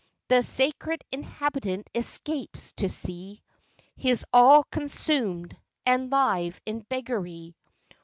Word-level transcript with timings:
The 0.29 0.41
scared 0.41 1.03
inhabitant 1.11 1.87
escapes, 1.93 2.71
to 2.77 2.89
see 2.89 3.43
His 3.95 4.25
all 4.33 4.63
consumed, 4.63 5.55
and 5.85 6.09
live 6.09 6.59
in 6.65 6.79
beggary. 6.89 7.55